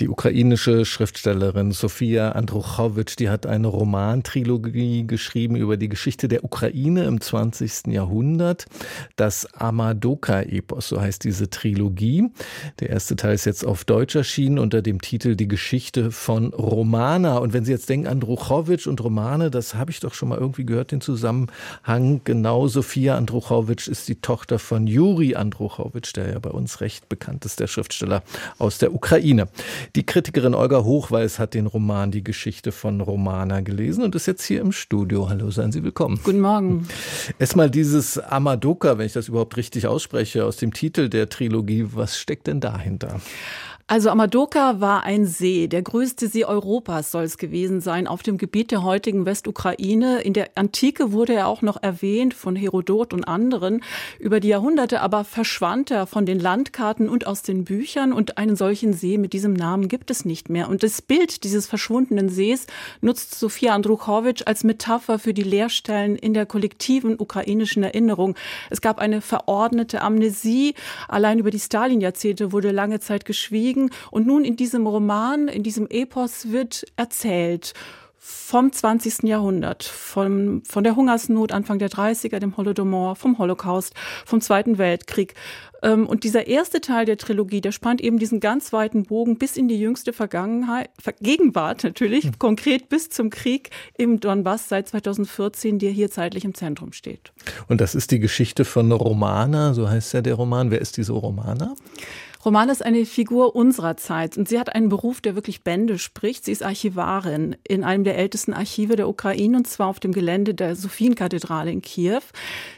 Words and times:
die 0.00 0.08
ukrainische 0.08 0.84
Schriftstellerin 0.84 1.72
Sofia 1.72 2.32
Andruchowitsch, 2.32 3.16
die 3.18 3.30
hat 3.30 3.46
eine 3.46 3.68
Romantrilogie 3.68 5.06
geschrieben 5.06 5.56
über 5.56 5.76
die 5.76 5.88
Geschichte 5.88 6.28
der 6.28 6.44
Ukraine 6.44 7.04
im 7.04 7.20
20. 7.20 7.86
Jahrhundert. 7.88 8.66
Das 9.16 9.46
Amadoka-Epos, 9.54 10.88
so 10.88 11.00
heißt 11.00 11.24
diese 11.24 11.50
Trilogie. 11.50 12.30
Der 12.80 12.90
erste 12.90 13.16
Teil 13.16 13.34
ist 13.34 13.44
jetzt 13.44 13.64
auf 13.64 13.84
Deutsch 13.84 14.14
erschienen 14.14 14.58
unter 14.58 14.82
dem 14.82 15.00
Titel 15.00 15.36
Die 15.36 15.48
Geschichte 15.48 16.10
von 16.10 16.52
Romana. 16.52 17.38
Und 17.38 17.52
wenn 17.52 17.64
Sie 17.64 17.72
jetzt 17.72 17.88
denken, 17.88 18.06
Andruchowitsch 18.06 18.86
und 18.86 19.02
Romane, 19.02 19.50
das 19.50 19.74
habe 19.74 19.90
ich 19.90 20.00
doch 20.00 20.14
schon 20.14 20.28
mal 20.28 20.38
irgendwie 20.38 20.66
gehört, 20.66 20.92
den 20.92 21.00
Zusammenhang. 21.00 22.20
Genau, 22.24 22.66
Sofia 22.68 23.16
Andruchowitsch 23.16 23.88
ist 23.88 24.08
die 24.08 24.16
Tochter 24.16 24.58
von 24.58 24.86
Juri 24.86 25.34
Andruchowitsch, 25.36 26.14
der 26.16 26.30
ja 26.32 26.38
bei 26.38 26.50
uns 26.50 26.80
recht 26.80 27.08
bekannt 27.08 27.44
ist, 27.44 27.60
der 27.60 27.66
Schriftsteller 27.66 28.22
aus 28.58 28.78
der 28.78 28.94
Ukraine. 28.94 29.48
Die 29.96 30.04
Kritikerin 30.04 30.54
Olga 30.54 30.82
Hochweiß 30.82 31.38
hat 31.38 31.54
den 31.54 31.66
Roman 31.66 32.10
Die 32.10 32.24
Geschichte 32.24 32.72
von 32.72 33.00
Romana 33.00 33.60
gelesen 33.60 34.02
und 34.02 34.14
ist 34.14 34.26
jetzt 34.26 34.44
hier 34.44 34.60
im 34.60 34.72
Studio. 34.72 35.28
Hallo, 35.28 35.50
seien 35.50 35.72
Sie 35.72 35.84
willkommen. 35.84 36.18
Guten 36.24 36.40
Morgen. 36.40 36.88
Erstmal 37.38 37.70
dieses 37.70 38.18
Amadoka, 38.18 38.98
wenn 38.98 39.06
ich 39.06 39.12
das 39.12 39.28
überhaupt 39.28 39.56
richtig 39.56 39.86
ausspreche, 39.86 40.44
aus 40.44 40.56
dem 40.56 40.72
Titel 40.72 41.08
der 41.08 41.28
Trilogie. 41.28 41.86
Was 41.92 42.18
steckt 42.18 42.46
denn 42.46 42.60
dahinter? 42.60 43.20
Also 43.86 44.08
Amadoka 44.08 44.80
war 44.80 45.02
ein 45.02 45.26
See, 45.26 45.68
der 45.68 45.82
größte 45.82 46.26
See 46.28 46.46
Europas 46.46 47.10
soll 47.10 47.24
es 47.24 47.36
gewesen 47.36 47.82
sein, 47.82 48.06
auf 48.06 48.22
dem 48.22 48.38
Gebiet 48.38 48.70
der 48.70 48.82
heutigen 48.82 49.26
Westukraine. 49.26 50.22
In 50.22 50.32
der 50.32 50.48
Antike 50.54 51.12
wurde 51.12 51.34
er 51.34 51.48
auch 51.48 51.60
noch 51.60 51.82
erwähnt 51.82 52.32
von 52.32 52.56
Herodot 52.56 53.12
und 53.12 53.28
anderen. 53.28 53.82
Über 54.18 54.40
die 54.40 54.48
Jahrhunderte 54.48 55.02
aber 55.02 55.22
verschwand 55.24 55.90
er 55.90 56.06
von 56.06 56.24
den 56.24 56.40
Landkarten 56.40 57.10
und 57.10 57.26
aus 57.26 57.42
den 57.42 57.64
Büchern 57.64 58.14
und 58.14 58.38
einen 58.38 58.56
solchen 58.56 58.94
See 58.94 59.18
mit 59.18 59.34
diesem 59.34 59.52
Namen 59.52 59.88
gibt 59.88 60.10
es 60.10 60.24
nicht 60.24 60.48
mehr. 60.48 60.70
Und 60.70 60.82
das 60.82 61.02
Bild 61.02 61.44
dieses 61.44 61.66
verschwundenen 61.66 62.30
Sees 62.30 62.66
nutzt 63.02 63.38
Sofia 63.38 63.74
Andruchowitsch 63.74 64.44
als 64.46 64.64
Metapher 64.64 65.18
für 65.18 65.34
die 65.34 65.42
Leerstellen 65.42 66.16
in 66.16 66.32
der 66.32 66.46
kollektiven 66.46 67.20
ukrainischen 67.20 67.82
Erinnerung. 67.82 68.34
Es 68.70 68.80
gab 68.80 68.98
eine 68.98 69.20
verordnete 69.20 70.00
Amnesie. 70.00 70.72
Allein 71.06 71.38
über 71.38 71.50
die 71.50 71.60
Stalin-Jahrzehnte 71.60 72.50
wurde 72.50 72.70
lange 72.70 72.98
Zeit 72.98 73.26
geschwiegen 73.26 73.73
bewegen. 73.74 73.90
Und 74.10 74.26
nun 74.26 74.44
in 74.44 74.56
diesem 74.56 74.86
Roman, 74.86 75.48
in 75.48 75.62
diesem 75.62 75.86
Epos 75.88 76.50
wird 76.50 76.84
erzählt 76.96 77.74
vom 78.26 78.72
20. 78.72 79.24
Jahrhundert, 79.24 79.84
von, 79.84 80.62
von 80.64 80.82
der 80.82 80.96
Hungersnot 80.96 81.52
Anfang 81.52 81.78
der 81.78 81.90
30er, 81.90 82.38
dem 82.38 82.56
Holodomor, 82.56 83.16
vom 83.16 83.36
Holocaust, 83.36 83.92
vom 84.24 84.40
Zweiten 84.40 84.78
Weltkrieg. 84.78 85.34
Ähm, 85.82 86.06
und 86.06 86.24
dieser 86.24 86.46
erste 86.46 86.80
Teil 86.80 87.04
der 87.04 87.18
Trilogie, 87.18 87.60
der 87.60 87.70
spannt 87.70 88.00
eben 88.00 88.18
diesen 88.18 88.40
ganz 88.40 88.72
weiten 88.72 89.02
Bogen 89.02 89.36
bis 89.36 89.58
in 89.58 89.68
die 89.68 89.78
jüngste 89.78 90.14
Vergangenheit, 90.14 90.88
Gegenwart 91.20 91.84
natürlich, 91.84 92.24
mhm. 92.24 92.38
konkret 92.38 92.88
bis 92.88 93.10
zum 93.10 93.28
Krieg 93.28 93.68
im 93.98 94.20
Donbass 94.20 94.70
seit 94.70 94.88
2014, 94.88 95.78
der 95.78 95.90
hier 95.90 96.10
zeitlich 96.10 96.46
im 96.46 96.54
Zentrum 96.54 96.94
steht. 96.94 97.34
Und 97.68 97.82
das 97.82 97.94
ist 97.94 98.10
die 98.10 98.20
Geschichte 98.20 98.64
von 98.64 98.90
Romana, 98.90 99.74
so 99.74 99.90
heißt 99.90 100.14
ja 100.14 100.22
der 100.22 100.36
Roman. 100.36 100.70
Wer 100.70 100.80
ist 100.80 100.96
diese 100.96 101.12
Romana? 101.12 101.74
Romana 102.44 102.72
ist 102.72 102.84
eine 102.84 103.06
Figur 103.06 103.56
unserer 103.56 103.96
Zeit 103.96 104.36
und 104.36 104.50
sie 104.50 104.58
hat 104.58 104.74
einen 104.74 104.90
Beruf, 104.90 105.22
der 105.22 105.34
wirklich 105.34 105.62
Bände 105.62 105.98
spricht. 105.98 106.44
Sie 106.44 106.52
ist 106.52 106.62
Archivarin 106.62 107.56
in 107.66 107.84
einem 107.84 108.04
der 108.04 108.18
ältesten 108.18 108.52
Archive 108.52 108.96
der 108.96 109.08
Ukraine 109.08 109.56
und 109.56 109.66
zwar 109.66 109.88
auf 109.88 109.98
dem 109.98 110.12
Gelände 110.12 110.52
der 110.52 110.76
Sophienkathedrale 110.76 111.72
in 111.72 111.80
Kiew. 111.80 112.20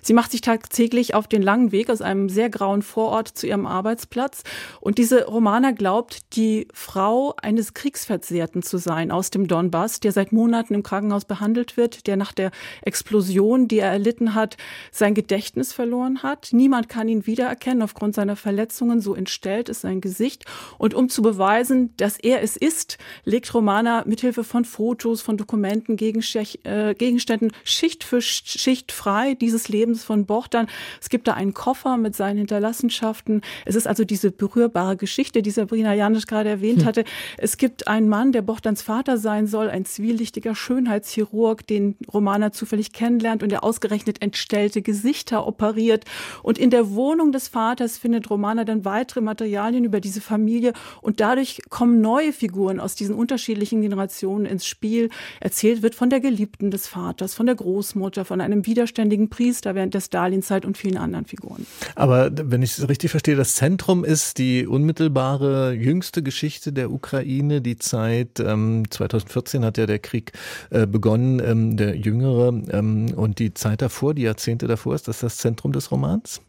Sie 0.03 0.12
macht 0.12 0.31
sich 0.31 0.41
tagtäglich 0.41 1.14
auf 1.14 1.27
den 1.27 1.42
langen 1.42 1.73
Weg 1.73 1.91
aus 1.91 2.00
einem 2.00 2.28
sehr 2.28 2.48
grauen 2.48 2.83
Vorort 2.83 3.27
zu 3.27 3.48
ihrem 3.48 3.67
Arbeitsplatz 3.67 4.45
und 4.81 4.98
diese 4.98 5.25
Romana 5.25 5.73
glaubt, 5.73 6.36
die 6.36 6.69
Frau 6.73 7.34
eines 7.42 7.75
Kriegsversehrten 7.75 8.63
zu 8.63 8.79
sein 8.79 9.11
aus 9.11 9.30
dem 9.30 9.48
Donbass, 9.48 9.98
der 9.98 10.13
seit 10.13 10.30
Monaten 10.30 10.74
im 10.74 10.85
Krankenhaus 10.85 11.24
behandelt 11.24 11.77
wird, 11.77 12.07
der 12.07 12.17
nach 12.17 12.30
der 12.30 12.52
Explosion, 12.83 13.67
die 13.67 13.80
er 13.80 13.90
erlitten 13.90 14.36
hat, 14.36 14.57
sein 14.92 15.14
Gedächtnis 15.14 15.73
verloren 15.73 16.23
hat. 16.23 16.51
Niemand 16.52 16.89
kann 16.89 17.08
ihn 17.08 17.27
wiedererkennen 17.27 17.83
aufgrund 17.83 18.14
seiner 18.14 18.36
Verletzungen, 18.36 19.01
so 19.01 19.17
entstellt 19.17 19.55
Welt 19.56 19.68
ist 19.70 19.80
sein 19.80 20.00
Gesicht. 20.00 20.44
Und 20.78 20.94
um 20.94 21.08
zu 21.08 21.22
beweisen, 21.22 21.94
dass 21.96 22.18
er 22.18 22.42
es 22.42 22.56
ist, 22.56 22.98
legt 23.24 23.52
Romana 23.55 24.05
mithilfe 24.06 24.44
von 24.44 24.64
Fotos, 24.64 25.22
von 25.22 25.36
Dokumenten, 25.36 25.96
äh, 25.96 26.94
Gegenständen 26.94 27.52
Schicht 27.64 28.05
für 28.05 28.20
Schicht 28.20 28.92
frei 28.92 29.34
dieses 29.34 29.68
Lebens 29.68 30.05
von 30.05 30.27
Bochtern. 30.27 30.66
Es 31.00 31.08
gibt 31.08 31.27
da 31.27 31.34
einen 31.34 31.55
Koffer 31.55 31.96
mit 31.96 32.14
seinen 32.14 32.39
Hinterlassenschaften. 32.39 33.40
Es 33.64 33.74
ist 33.74 33.86
also 33.86 34.05
diese 34.05 34.30
berührbare 34.30 34.96
Geschichte, 34.96 35.40
die 35.40 35.50
Sabrina 35.50 35.95
Janisch 35.95 36.27
gerade 36.27 36.50
erwähnt 36.50 36.80
hm. 36.80 36.86
hatte. 36.86 37.05
Es 37.39 37.56
gibt 37.56 37.89
einen 37.89 38.08
Mann, 38.08 38.33
der 38.33 38.42
Bochtans 38.42 38.83
Vater 38.83 39.16
sein 39.16 39.46
soll, 39.46 39.70
ein 39.70 39.86
zwielichtiger 39.86 40.55
Schönheitschirurg, 40.55 41.66
den 41.66 41.96
Romana 42.12 42.52
zufällig 42.52 42.92
kennenlernt 42.92 43.42
und 43.42 43.50
der 43.50 43.64
ausgerechnet 43.64 44.20
entstellte 44.20 44.83
Gesichter 44.83 45.46
operiert. 45.46 46.05
Und 46.42 46.58
in 46.58 46.70
der 46.70 46.90
Wohnung 46.90 47.33
des 47.33 47.48
Vaters 47.48 47.96
findet 47.96 48.28
Romana 48.28 48.64
dann 48.64 48.84
weitere 48.84 49.22
Materialien 49.22 49.45
Materialien 49.46 49.84
über 49.84 50.01
diese 50.01 50.20
Familie 50.20 50.73
und 51.02 51.20
dadurch 51.20 51.62
kommen 51.70 52.01
neue 52.01 52.33
Figuren 52.33 52.80
aus 52.80 52.96
diesen 52.96 53.14
unterschiedlichen 53.14 53.80
Generationen 53.80 54.45
ins 54.45 54.67
Spiel. 54.67 55.08
Erzählt 55.39 55.83
wird 55.83 55.95
von 55.95 56.11
der 56.11 56.18
Geliebten 56.18 56.73
des 56.73 56.89
Vaters, 56.89 57.34
von 57.34 57.46
der 57.46 57.55
Großmutter, 57.55 58.24
von 58.24 58.40
einem 58.40 58.67
widerständigen 58.67 59.29
Priester 59.29 59.77
während 59.77 59.95
der 59.95 60.01
Stalinzeit 60.01 60.64
und 60.64 60.77
vielen 60.77 60.96
anderen 60.96 61.27
Figuren. 61.27 61.64
Aber 61.95 62.30
wenn 62.33 62.62
ich 62.62 62.77
es 62.77 62.89
richtig 62.89 63.12
verstehe, 63.12 63.36
das 63.36 63.55
Zentrum 63.55 64.05
ist 64.05 64.39
die 64.39 64.67
unmittelbare 64.67 65.73
jüngste 65.73 66.24
Geschichte 66.24 66.73
der 66.73 66.90
Ukraine, 66.90 67.61
die 67.61 67.78
Zeit 67.78 68.40
ähm, 68.40 68.83
2014 68.90 69.64
hat 69.64 69.78
ja 69.78 69.86
der 69.86 70.01
Krieg 70.01 70.33
äh, 70.70 70.89
begonnen, 70.89 71.40
ähm, 71.45 71.77
der 71.77 71.96
jüngere 71.96 72.48
ähm, 72.73 73.14
und 73.14 73.39
die 73.39 73.55
Zeit 73.55 73.80
davor, 73.80 74.13
die 74.13 74.23
Jahrzehnte 74.23 74.67
davor, 74.67 74.96
ist 74.96 75.07
das 75.07 75.20
das 75.20 75.36
Zentrum 75.36 75.70
des 75.70 75.92
Romans? 75.92 76.40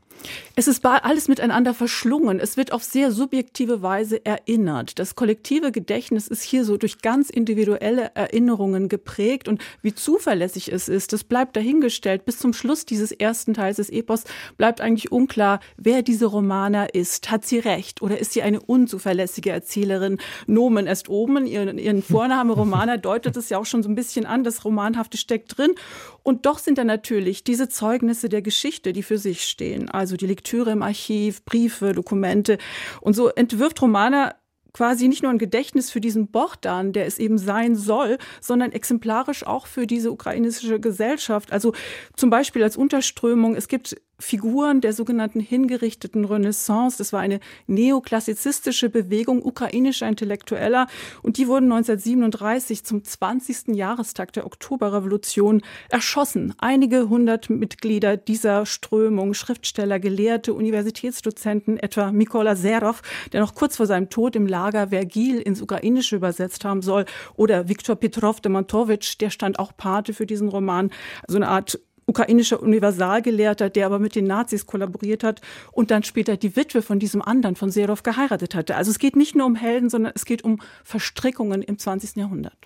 Es 0.56 0.68
ist 0.68 0.84
alles 0.86 1.28
miteinander 1.28 1.74
verschlungen. 1.74 2.40
Es 2.40 2.58
wird 2.58 2.72
auf 2.72 2.84
sehr 2.84 3.12
subjektive 3.12 3.82
Weise 3.82 4.26
erinnert. 4.26 4.98
Das 5.00 5.16
kollektive 5.16 5.72
Gedächtnis 5.72 6.28
ist 6.28 6.42
hier 6.42 6.66
so 6.66 6.78
durch 6.78 7.02
ganz 7.02 7.30
individuelle 7.30 8.12
Erinnerungen 8.16 8.90
geprägt 8.90 9.48
und 9.48 9.62
wie 9.82 9.94
zuverlässig 9.94 10.72
es 10.72 10.90
ist, 10.90 11.14
das 11.14 11.24
bleibt 11.24 11.56
dahingestellt. 11.56 12.26
Bis 12.26 12.40
zum 12.40 12.54
Schluss 12.54 12.86
dieses 12.86 13.12
ersten 13.12 13.54
Teils 13.54 13.78
des 13.78 13.90
Epos 13.90 14.24
bleibt 14.58 14.82
eigentlich 14.82 15.12
unklar, 15.12 15.60
wer 15.78 16.02
diese 16.02 16.26
Romana 16.26 16.86
ist. 16.86 17.30
Hat 17.30 17.46
sie 17.46 17.60
recht 17.60 18.02
oder 18.02 18.18
ist 18.18 18.34
sie 18.34 18.42
eine 18.42 18.60
unzuverlässige 18.60 19.52
Erzählerin? 19.52 20.18
Nomen 20.48 20.88
erst 20.88 21.10
oben, 21.10 21.46
ihren, 21.46 21.78
ihren 21.78 22.02
Vorname 22.02 22.54
Romana 22.54 22.98
deutet 22.98 23.38
es 23.38 23.50
ja 23.50 23.58
auch 23.60 23.66
schon 23.66 23.84
so 23.84 23.90
ein 23.90 23.96
bisschen 23.96 24.26
an. 24.26 24.44
Das 24.44 24.66
Romanhafte 24.66 25.18
steckt 25.18 25.58
drin. 25.58 25.76
Und 26.24 26.46
doch 26.46 26.60
sind 26.60 26.78
da 26.78 26.84
natürlich 26.84 27.44
diese 27.44 27.70
Zeugnisse 27.70 28.28
der 28.28 28.42
Geschichte, 28.42 28.92
die 28.92 29.04
für 29.04 29.18
sich 29.18 29.44
stehen. 29.44 29.90
Also 29.90 30.07
die 30.16 30.28
Lektüre 30.28 30.72
im 30.72 30.84
Archiv, 30.84 31.44
Briefe, 31.44 31.94
Dokumente. 31.94 32.58
Und 33.02 33.14
so 33.14 33.30
entwirft 33.30 33.82
Romana 33.82 34.36
quasi 34.78 35.08
nicht 35.08 35.24
nur 35.24 35.32
ein 35.32 35.40
Gedächtnis 35.40 35.90
für 35.90 36.00
diesen 36.00 36.28
Bochdan, 36.28 36.94
der 36.94 37.08
es 37.08 37.18
eben 37.18 37.40
sein 37.40 37.76
soll, 37.76 38.20
sondern 38.42 38.72
exemplarisch 38.72 39.46
auch 39.46 39.66
für 39.66 39.88
diese 39.88 40.12
ukrainische 40.12 40.80
Gesellschaft. 40.80 41.52
Also 41.52 41.74
zum 42.16 42.30
Beispiel 42.30 42.62
als 42.62 42.78
Unterströmung, 42.78 43.56
es 43.56 43.68
gibt 43.68 44.00
Figuren 44.20 44.82
der 44.82 44.94
sogenannten 44.94 45.40
hingerichteten 45.40 46.26
Renaissance. 46.26 46.98
Das 46.98 47.14
war 47.14 47.20
eine 47.20 47.40
neoklassizistische 47.68 48.90
Bewegung 48.90 49.44
ukrainischer 49.44 50.08
Intellektueller 50.08 50.88
und 51.22 51.38
die 51.38 51.48
wurden 51.48 51.72
1937 51.72 52.84
zum 52.84 53.04
20. 53.04 53.76
Jahrestag 53.76 54.34
der 54.34 54.46
Oktoberrevolution 54.46 55.62
erschossen. 55.90 56.56
Einige 56.58 57.10
hundert 57.10 57.50
Mitglieder 57.50 58.18
dieser 58.18 58.66
Strömung, 58.66 59.36
Schriftsteller, 59.36 60.00
Gelehrte, 60.00 60.54
Universitätsdozenten, 60.54 61.78
etwa 61.78 62.12
Mikola 62.12 62.56
Serov, 62.56 63.04
der 63.34 63.42
noch 63.42 63.54
kurz 63.54 63.78
vor 63.78 63.86
seinem 63.86 64.10
Tod 64.10 64.36
im 64.36 64.48
Lager 64.48 64.88
Vergil 64.88 65.40
ins 65.40 65.62
Ukrainische 65.62 66.16
übersetzt 66.16 66.66
haben 66.66 66.82
soll, 66.82 67.06
oder 67.36 67.70
Viktor 67.70 67.96
Petrov 67.96 68.42
de 68.42 68.52
Montowitsch, 68.52 69.20
der 69.20 69.30
stand 69.30 69.60
auch 69.60 69.78
Pate 69.78 70.14
für 70.14 70.26
diesen 70.26 70.50
Roman, 70.50 70.92
so 71.28 71.36
eine 71.38 71.48
Art 71.48 71.80
ukrainischer 72.08 72.62
Universalgelehrter, 72.64 73.70
der 73.70 73.86
aber 73.86 74.00
mit 74.00 74.16
den 74.16 74.26
Nazis 74.26 74.66
kollaboriert 74.66 75.24
hat 75.24 75.42
und 75.72 75.92
dann 75.92 76.04
später 76.04 76.38
die 76.38 76.56
Witwe 76.56 76.82
von 76.82 77.00
diesem 77.00 77.22
anderen, 77.22 77.56
von 77.56 77.70
Serov, 77.70 78.02
geheiratet 78.02 78.56
hatte. 78.56 78.76
Also 78.76 78.92
es 78.92 78.98
geht 78.98 79.16
nicht 79.16 79.36
nur 79.36 79.46
um 79.46 79.56
Helden, 79.56 79.90
sondern 79.90 80.14
es 80.16 80.26
geht 80.26 80.44
um 80.44 80.60
Verstrickungen 80.84 81.62
im 81.62 81.78
20. 81.78 82.16
Jahrhundert. 82.16 82.58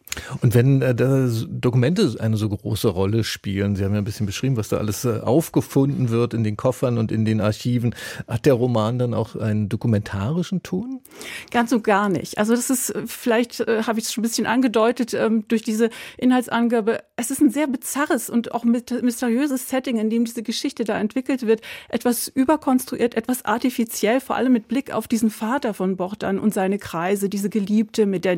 Und 0.42 0.54
wenn 0.54 0.81
äh, 0.81 0.94
Dokumente 0.94 2.16
eine 2.19 2.38
so 2.38 2.50
große 2.50 2.90
Rolle 2.90 3.24
spielen, 3.24 3.75
Sie 3.75 3.84
haben 3.84 3.94
ja 3.94 4.00
ein 4.00 4.04
bisschen 4.04 4.25
beschrieben, 4.25 4.58
was 4.58 4.69
da 4.69 4.78
alles 4.78 5.06
äh, 5.06 5.19
aufgefunden 5.22 6.10
wird 6.10 6.34
in 6.34 6.44
den 6.44 6.58
Koffern 6.58 6.98
und 6.98 7.12
in 7.12 7.25
den 7.25 7.40
Archiven, 7.40 7.96
hat 8.28 8.46
der 8.46 8.54
Roman 8.54 9.00
dann 9.00 9.13
auch 9.13 9.36
einen 9.36 9.69
dokumentarischen 9.69 10.63
Ton? 10.63 11.00
Ganz 11.52 11.72
und 11.72 11.84
gar 11.84 12.10
nicht. 12.10 12.38
Also 12.38 12.56
das 12.56 12.69
ist, 12.69 12.90
äh, 12.90 13.04
vielleicht 13.06 13.62
äh, 13.62 13.84
habe 13.84 14.00
ich 14.00 14.06
es 14.06 14.13
schon 14.13 14.22
ein 14.22 14.28
bisschen 14.28 14.48
angedeutet, 14.48 15.13
ähm, 15.13 15.46
durch 15.48 15.63
diese 15.63 15.90
Inhaltsangabe, 16.18 17.00
es 17.16 17.31
ist 17.31 17.42
ein 17.42 17.50
sehr 17.50 17.68
bizarres 17.68 18.30
und 18.30 18.54
auch 18.54 18.64
mysteriöses 18.64 19.69
Setting, 19.69 19.98
in 19.98 20.10
dem 20.10 20.25
diese 20.25 20.44
Geschichte 20.44 20.84
da 20.84 21.00
entwickelt 21.00 21.46
wird. 21.46 21.62
Etwas 21.90 22.28
überkonstruiert, 22.28 23.16
etwas 23.16 23.46
artifiziell, 23.46 24.19
vor 24.19 24.36
allem 24.36 24.54
mit 24.54 24.68
Blick 24.68 24.92
auf 24.94 25.07
diesen 25.07 25.30
Vater 25.30 25.74
von 25.74 25.96
Bogdan 25.96 26.40
und 26.40 26.54
seine 26.54 26.80
Kreise, 26.80 27.30
diese 27.30 27.50
Geliebte, 27.50 28.06
mit 28.06 28.25
der 28.25 28.31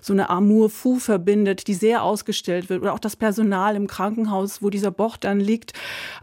so 0.00 0.12
eine 0.12 0.30
Amour-Fou 0.30 0.98
verbindet, 0.98 1.19
die 1.20 1.74
sehr 1.74 2.02
ausgestellt 2.02 2.68
wird. 2.68 2.82
Oder 2.82 2.92
auch 2.92 2.98
das 2.98 3.16
Personal 3.16 3.76
im 3.76 3.86
Krankenhaus, 3.86 4.62
wo 4.62 4.70
dieser 4.70 4.90
Boch 4.90 5.16
dann 5.16 5.40
liegt. 5.40 5.72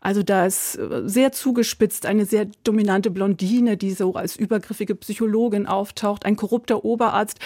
Also 0.02 0.24
da 0.24 0.46
ist 0.46 0.76
äh, 0.76 1.04
sehr 1.06 1.32
zugespitzt 1.32 2.06
eine 2.06 2.26
sehr 2.26 2.48
dominante 2.64 3.12
Blondine, 3.12 3.78
die 3.78 3.92
so 3.92 4.14
als 4.14 4.36
übergriffige 4.36 4.96
Psychologin 4.96 5.68
auftaucht, 5.68 6.26
ein 6.26 6.36
korrupter 6.36 6.84
Oberarzt. 6.84 7.40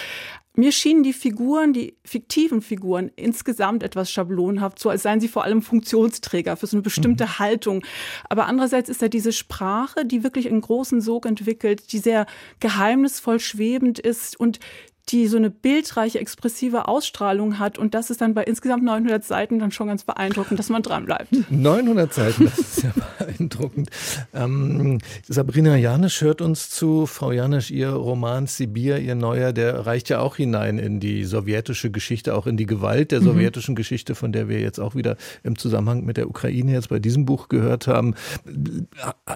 Mir 0.54 0.70
schienen 0.70 1.02
die 1.02 1.14
Figuren, 1.14 1.72
die 1.72 1.96
fiktiven 2.04 2.60
Figuren, 2.60 3.10
insgesamt 3.16 3.82
etwas 3.82 4.10
schablonhaft, 4.10 4.78
so 4.78 4.90
als 4.90 5.02
seien 5.02 5.18
sie 5.18 5.28
vor 5.28 5.44
allem 5.44 5.62
Funktionsträger 5.62 6.58
für 6.58 6.66
so 6.66 6.76
eine 6.76 6.82
bestimmte 6.82 7.24
mhm. 7.24 7.38
Haltung. 7.38 7.86
Aber 8.28 8.46
andererseits 8.46 8.90
ist 8.90 9.00
da 9.00 9.08
diese 9.08 9.32
Sprache, 9.32 10.04
die 10.04 10.22
wirklich 10.22 10.46
einen 10.46 10.60
großen 10.60 11.00
Sog 11.00 11.24
entwickelt, 11.24 11.90
die 11.92 11.98
sehr 11.98 12.26
geheimnisvoll 12.60 13.40
schwebend 13.40 13.98
ist 13.98 14.38
und 14.38 14.60
die 15.08 15.26
so 15.26 15.36
eine 15.36 15.50
bildreiche, 15.50 16.18
expressive 16.18 16.88
Ausstrahlung 16.88 17.58
hat. 17.58 17.78
Und 17.78 17.94
das 17.94 18.10
ist 18.10 18.20
dann 18.20 18.34
bei 18.34 18.44
insgesamt 18.44 18.84
900 18.84 19.24
Seiten 19.24 19.58
dann 19.58 19.72
schon 19.72 19.88
ganz 19.88 20.04
beeindruckend, 20.04 20.58
dass 20.58 20.68
man 20.68 20.82
dranbleibt. 20.82 21.50
900 21.50 22.12
Seiten, 22.12 22.44
das 22.44 22.58
ist 22.58 22.82
ja 22.84 22.92
beeindruckend. 23.18 23.90
Ähm, 24.32 24.98
Sabrina 25.28 25.76
Janisch 25.76 26.20
hört 26.20 26.40
uns 26.40 26.70
zu. 26.70 27.06
Frau 27.06 27.32
Janisch, 27.32 27.70
Ihr 27.70 27.90
Roman 27.90 28.46
Sibir, 28.46 28.98
Ihr 28.98 29.14
neuer, 29.14 29.52
der 29.52 29.86
reicht 29.86 30.08
ja 30.08 30.20
auch 30.20 30.36
hinein 30.36 30.78
in 30.78 31.00
die 31.00 31.24
sowjetische 31.24 31.90
Geschichte, 31.90 32.34
auch 32.34 32.46
in 32.46 32.56
die 32.56 32.66
Gewalt 32.66 33.10
der 33.10 33.20
mhm. 33.20 33.24
sowjetischen 33.24 33.74
Geschichte, 33.74 34.14
von 34.14 34.32
der 34.32 34.48
wir 34.48 34.60
jetzt 34.60 34.78
auch 34.78 34.94
wieder 34.94 35.16
im 35.42 35.58
Zusammenhang 35.58 36.04
mit 36.04 36.16
der 36.16 36.28
Ukraine 36.28 36.72
jetzt 36.72 36.88
bei 36.88 37.00
diesem 37.00 37.24
Buch 37.24 37.48
gehört 37.48 37.86
haben. 37.86 38.14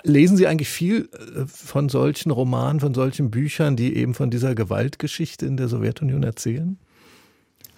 Lesen 0.04 0.36
Sie 0.36 0.46
eigentlich 0.46 0.68
viel 0.68 1.08
äh, 1.12 1.46
von 1.46 1.88
solchen 1.88 2.30
Romanen, 2.30 2.80
von 2.80 2.94
solchen 2.94 3.30
Büchern, 3.30 3.76
die 3.76 3.96
eben 3.96 4.14
von 4.14 4.30
dieser 4.30 4.54
Gewaltgeschichte 4.54 5.44
in 5.44 5.55
der 5.56 5.68
Sowjetunion 5.68 6.22
erzählen? 6.22 6.78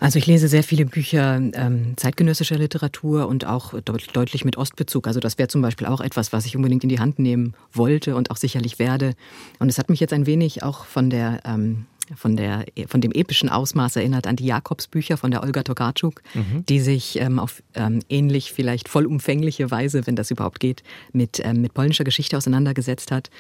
Also 0.01 0.19
ich 0.19 0.27
lese 0.27 0.47
sehr 0.47 0.63
viele 0.63 0.87
Bücher 0.87 1.41
ähm, 1.55 1.95
zeitgenössischer 1.97 2.57
Literatur 2.57 3.27
und 3.27 3.47
auch 3.47 3.75
deut 3.81 4.15
deutlich 4.15 4.45
mit 4.45 4.57
Ostbezug. 4.57 5.09
Also 5.09 5.19
das 5.19 5.39
wäre 5.39 5.49
zum 5.49 5.61
Beispiel 5.61 5.89
auch 5.89 6.01
etwas, 6.01 6.33
was 6.33 6.47
ich 6.47 6.55
unbedingt 6.55 6.85
in 6.85 6.89
die 6.89 7.01
Hand 7.01 7.19
nehmen 7.19 7.55
wollte 7.73 8.15
und 8.15 8.31
auch 8.31 8.37
sicherlich 8.37 8.79
werde. 8.79 9.15
Und 9.59 9.69
es 9.69 9.79
hat 9.79 9.91
mich 9.91 9.99
jetzt 9.99 10.13
ein 10.13 10.27
wenig 10.27 10.63
auch 10.63 10.85
von 10.85 11.11
der 11.11 11.41
ähm, 11.45 11.87
von, 12.17 12.37
der, 12.37 12.65
von 12.87 13.01
dem 13.01 13.13
epischen 13.13 13.49
Ausmaß 13.49 13.97
erinnert 13.97 14.27
an 14.27 14.37
die 14.37 14.47
Jakobsbücher 14.47 15.17
von 15.17 15.31
der 15.31 15.43
Olga 15.43 15.63
Tokarczuk, 15.63 16.23
mhm. 16.35 16.65
die 16.69 16.81
sich 16.81 17.19
ähm, 17.21 17.39
auf 17.39 17.63
ähm, 17.75 18.01
ähnlich, 18.09 18.53
vielleicht 18.53 18.89
vollumfängliche 18.89 19.71
Weise, 19.71 20.07
wenn 20.07 20.17
das 20.17 20.31
überhaupt 20.31 20.61
geht, 20.61 20.83
mit, 21.13 21.41
ähm, 21.45 21.61
mit 21.63 21.75
polnischer 21.75 22.05
Geschichte 22.05 22.37
auseinandergesetzt 22.37 23.11
hat. 23.11 23.31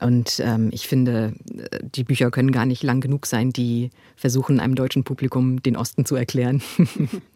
Und 0.00 0.40
ähm, 0.40 0.70
ich 0.72 0.88
finde, 0.88 1.34
äh, 1.70 1.78
die 1.82 2.04
Bücher 2.04 2.30
können 2.30 2.52
gar 2.52 2.66
nicht 2.66 2.82
lang 2.82 3.00
genug 3.00 3.26
sein, 3.26 3.50
die 3.50 3.90
versuchen, 4.16 4.60
einem 4.60 4.74
deutschen 4.74 5.04
Publikum 5.04 5.62
den 5.62 5.76
Osten 5.76 6.04
zu 6.04 6.16
erklären. 6.16 6.62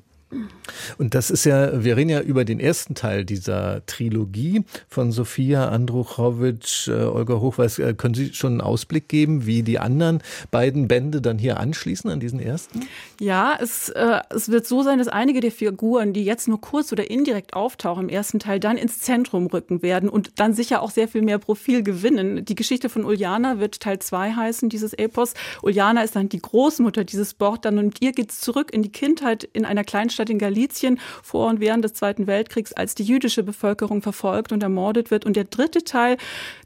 Und 0.98 1.14
das 1.14 1.30
ist 1.30 1.44
ja, 1.44 1.82
wir 1.82 1.96
reden 1.96 2.10
ja 2.10 2.20
über 2.20 2.44
den 2.44 2.60
ersten 2.60 2.94
Teil 2.94 3.24
dieser 3.24 3.84
Trilogie 3.86 4.64
von 4.88 5.10
Sophia 5.10 5.68
Andruchowitsch, 5.68 6.88
äh, 6.88 6.92
Olga 6.92 7.40
Hochweiß. 7.40 7.80
Äh, 7.80 7.94
können 7.94 8.14
Sie 8.14 8.32
schon 8.32 8.52
einen 8.52 8.60
Ausblick 8.60 9.08
geben, 9.08 9.46
wie 9.46 9.62
die 9.62 9.78
anderen 9.78 10.22
beiden 10.50 10.88
Bände 10.88 11.20
dann 11.20 11.38
hier 11.38 11.58
anschließen 11.58 12.10
an 12.10 12.20
diesen 12.20 12.38
ersten? 12.38 12.80
Ja, 13.18 13.58
es, 13.60 13.88
äh, 13.88 14.20
es 14.30 14.50
wird 14.50 14.66
so 14.66 14.82
sein, 14.82 14.98
dass 14.98 15.08
einige 15.08 15.40
der 15.40 15.50
Figuren, 15.50 16.12
die 16.12 16.24
jetzt 16.24 16.46
nur 16.46 16.60
kurz 16.60 16.92
oder 16.92 17.10
indirekt 17.10 17.54
auftauchen 17.54 18.04
im 18.04 18.08
ersten 18.08 18.38
Teil, 18.38 18.60
dann 18.60 18.76
ins 18.76 19.00
Zentrum 19.00 19.46
rücken 19.46 19.82
werden 19.82 20.08
und 20.08 20.38
dann 20.38 20.54
sicher 20.54 20.82
auch 20.82 20.90
sehr 20.90 21.08
viel 21.08 21.22
mehr 21.22 21.38
Profil 21.38 21.82
gewinnen. 21.82 22.44
Die 22.44 22.54
Geschichte 22.54 22.88
von 22.88 23.04
Uljana 23.04 23.58
wird 23.58 23.80
Teil 23.80 23.98
2 23.98 24.32
heißen, 24.32 24.68
dieses 24.68 24.92
Epos. 24.92 25.34
Uljana 25.62 26.02
ist 26.02 26.14
dann 26.14 26.28
die 26.28 26.40
Großmutter 26.40 27.04
dieses 27.04 27.34
Bord, 27.34 27.66
und 27.66 28.00
ihr 28.00 28.12
geht 28.12 28.30
es 28.30 28.40
zurück 28.40 28.72
in 28.72 28.82
die 28.82 28.92
Kindheit 28.92 29.44
in 29.44 29.64
einer 29.64 29.84
Kleinstadt 29.84 30.19
Stadt 30.20 30.28
in 30.30 30.38
Galizien 30.38 31.00
vor 31.22 31.48
und 31.48 31.60
während 31.60 31.82
des 31.82 31.94
Zweiten 31.94 32.26
Weltkriegs, 32.26 32.74
als 32.74 32.94
die 32.94 33.04
jüdische 33.04 33.42
Bevölkerung 33.42 34.02
verfolgt 34.02 34.52
und 34.52 34.62
ermordet 34.62 35.10
wird. 35.10 35.24
Und 35.24 35.34
der 35.34 35.44
dritte 35.44 35.82
Teil, 35.82 36.18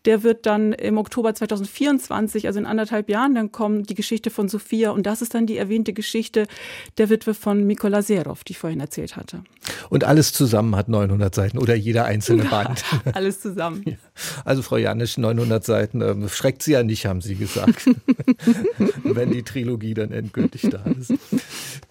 der 0.07 0.25
wird 0.25 0.45
dann 0.47 0.73
im 0.73 0.99
Oktober 0.99 1.35
2024, 1.35 2.49
also 2.49 2.59
in 2.59 2.67
anderthalb 2.67 3.09
Jahren, 3.09 3.37
dann 3.37 3.53
kommen 3.53 3.85
die 3.85 3.95
Geschichte 3.95 4.31
von 4.31 4.49
Sophia. 4.49 4.91
Und 4.91 5.07
das 5.07 5.23
ist 5.23 5.35
dann 5.35 5.47
die 5.47 5.57
erwähnte 5.57 5.93
Geschichte 5.93 6.47
der 6.99 7.11
Witwe 7.11 7.35
von 7.35 7.65
Mikola 7.65 8.03
Serov, 8.03 8.43
die 8.43 8.53
ich 8.53 8.59
vorhin 8.59 8.81
erzählt 8.81 9.17
hatte. 9.17 9.45
Und 9.89 10.03
alles 10.05 10.33
zusammen 10.33 10.75
hat 10.75 10.89
900 10.89 11.35
Seiten 11.35 11.59
oder 11.59 11.75
jeder 11.75 12.05
einzelne 12.07 12.45
Band. 12.45 12.85
alles 13.13 13.41
zusammen. 13.41 13.99
Also 14.45 14.63
Frau 14.63 14.77
Janisch, 14.77 15.17
900 15.17 15.65
Seiten, 15.65 16.01
äh, 16.01 16.29
schreckt 16.29 16.63
Sie 16.63 16.73
ja 16.73 16.83
nicht, 16.83 17.07
haben 17.07 17.21
Sie 17.21 17.37
gesagt, 17.37 17.89
wenn 19.05 19.31
die 19.31 19.43
Trilogie 19.43 19.95
dann 19.95 20.11
endgültig 20.11 20.63
da 20.71 20.83
ist. 20.99 21.15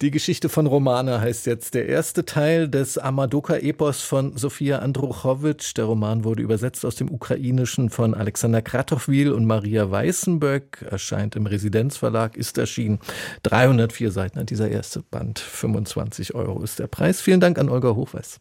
Die 0.00 0.10
Geschichte 0.10 0.48
von 0.48 0.66
Romana 0.66 1.20
heißt 1.20 1.46
jetzt 1.54 1.74
der 1.74 1.88
erste 1.88 2.24
Teil 2.24 2.68
des 2.68 2.98
Amadoka-Epos 2.98 4.02
von 4.02 4.36
Sofia 4.36 4.80
Andruchowitsch. 4.80 5.76
Der 5.76 5.84
Roman 5.84 6.24
wurde 6.24 6.42
übersetzt 6.42 6.84
aus 6.84 6.96
dem 6.96 7.08
Ukrainischen 7.08 7.90
von 7.90 8.12
Alexander 8.12 8.60
Kratowil 8.60 9.30
und 9.30 9.44
Maria 9.44 9.88
Weißenböck, 9.88 10.84
erscheint 10.90 11.36
im 11.36 11.46
Residenzverlag, 11.46 12.36
ist 12.36 12.58
erschienen. 12.58 12.98
304 13.44 14.10
Seiten 14.10 14.40
hat 14.40 14.50
dieser 14.50 14.68
erste 14.68 15.02
Band, 15.02 15.38
25 15.38 16.34
Euro 16.34 16.60
ist 16.60 16.80
der 16.80 16.88
Preis. 16.88 17.20
Vielen 17.20 17.38
Dank 17.38 17.56
an 17.60 17.68
Olga 17.68 17.94
Hochweiß. 17.94 18.40